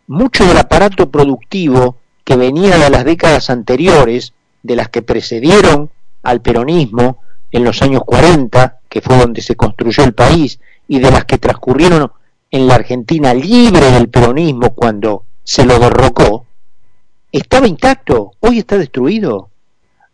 Mucho 0.09 0.45
del 0.45 0.57
aparato 0.57 1.11
productivo 1.11 1.97
que 2.25 2.37
venía 2.37 2.77
de 2.79 2.90
las 2.90 3.05
décadas 3.05 3.51
anteriores, 3.51 4.33
de 4.62 4.77
las 4.77 4.88
que 4.88 5.03
precedieron 5.03 5.90
al 6.23 6.40
peronismo 6.40 7.19
en 7.51 7.64
los 7.64 7.83
años 7.83 8.03
40, 8.05 8.81
que 8.88 9.01
fue 9.01 9.19
donde 9.19 9.43
se 9.43 9.57
construyó 9.57 10.05
el 10.05 10.14
país, 10.14 10.61
y 10.87 10.99
de 10.99 11.11
las 11.11 11.25
que 11.25 11.38
transcurrieron 11.38 12.11
en 12.51 12.66
la 12.66 12.75
Argentina 12.75 13.33
libre 13.33 13.90
del 13.93 14.09
peronismo 14.09 14.75
cuando 14.75 15.25
se 15.45 15.64
lo 15.64 15.79
derrocó, 15.79 16.47
estaba 17.33 17.69
intacto, 17.69 18.33
hoy 18.40 18.59
está 18.59 18.77
destruido. 18.77 19.50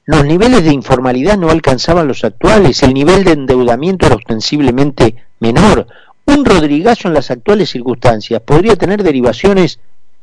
Los 0.07 0.25
niveles 0.25 0.63
de 0.63 0.73
informalidad 0.73 1.37
no 1.37 1.51
alcanzaban 1.51 2.07
los 2.07 2.23
actuales, 2.23 2.81
el 2.85 2.95
nivel 2.95 3.25
de 3.25 3.33
endeudamiento 3.33 4.07
era 4.07 4.15
ostensiblemente 4.15 5.17
menor. 5.41 5.89
Un 6.27 6.45
Rodrigazo 6.45 7.09
en 7.09 7.15
las 7.15 7.33
actuales 7.33 7.71
circunstancias 7.71 8.41
podría 8.41 8.77
tener 8.77 9.03
derivaciones 9.03 9.81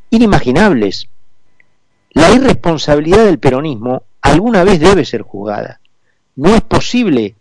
inimaginables. 0.09 1.09
La 2.11 2.31
irresponsabilidad 2.31 3.25
del 3.25 3.39
peronismo 3.39 4.03
alguna 4.21 4.63
vez 4.63 4.79
debe 4.79 5.03
ser 5.03 5.21
juzgada. 5.23 5.81
No 6.37 6.55
es 6.55 6.61
posible 6.61 7.35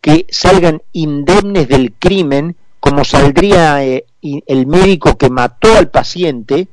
que 0.00 0.26
salgan 0.30 0.82
indemnes 0.92 1.68
del 1.68 1.92
crimen 1.92 2.56
como 2.80 3.04
saldría 3.04 3.84
eh, 3.84 4.04
el 4.20 4.66
médico 4.66 5.16
que 5.16 5.30
mató 5.30 5.78
al 5.78 5.90
paciente 5.90 6.66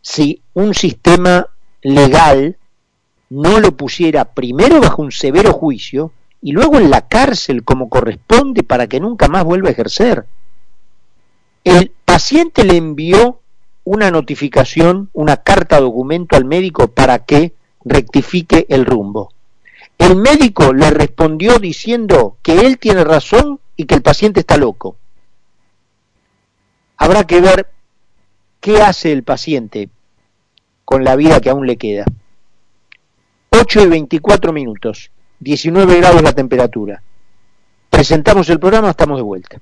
si 0.00 0.42
un 0.52 0.74
sistema 0.74 1.48
legal 1.82 2.56
no 3.34 3.58
lo 3.58 3.76
pusiera 3.76 4.26
primero 4.26 4.80
bajo 4.80 5.02
un 5.02 5.10
severo 5.10 5.52
juicio 5.52 6.12
y 6.40 6.52
luego 6.52 6.78
en 6.78 6.88
la 6.88 7.08
cárcel 7.08 7.64
como 7.64 7.88
corresponde 7.88 8.62
para 8.62 8.86
que 8.86 9.00
nunca 9.00 9.26
más 9.26 9.42
vuelva 9.42 9.70
a 9.70 9.72
ejercer. 9.72 10.26
El 11.64 11.90
paciente 12.04 12.62
le 12.62 12.76
envió 12.76 13.40
una 13.82 14.12
notificación, 14.12 15.10
una 15.12 15.38
carta 15.38 15.80
documento 15.80 16.36
al 16.36 16.44
médico 16.44 16.86
para 16.86 17.24
que 17.24 17.54
rectifique 17.84 18.66
el 18.68 18.86
rumbo. 18.86 19.32
El 19.98 20.14
médico 20.14 20.72
le 20.72 20.90
respondió 20.90 21.58
diciendo 21.58 22.36
que 22.40 22.60
él 22.60 22.78
tiene 22.78 23.02
razón 23.02 23.58
y 23.74 23.86
que 23.86 23.96
el 23.96 24.02
paciente 24.02 24.40
está 24.40 24.56
loco. 24.56 24.96
Habrá 26.98 27.24
que 27.24 27.40
ver 27.40 27.68
qué 28.60 28.80
hace 28.80 29.10
el 29.10 29.24
paciente 29.24 29.88
con 30.84 31.02
la 31.02 31.16
vida 31.16 31.40
que 31.40 31.50
aún 31.50 31.66
le 31.66 31.76
queda. 31.76 32.04
8 33.60 33.82
y 33.82 33.86
24 33.86 34.52
minutos, 34.52 35.10
19 35.40 35.98
grados 35.98 36.22
la 36.22 36.32
temperatura. 36.32 37.02
Presentamos 37.90 38.48
el 38.48 38.58
programa, 38.58 38.90
estamos 38.90 39.18
de 39.18 39.22
vuelta. 39.22 39.58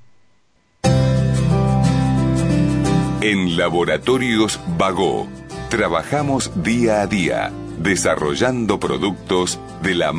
En 3.21 3.57
Laboratorios 3.57 4.59
Vago, 4.77 5.27
trabajamos 5.69 6.51
día 6.63 7.01
a 7.01 7.07
día, 7.07 7.51
desarrollando 7.79 8.79
productos 8.79 9.59
de 9.81 9.95
la 9.95 10.11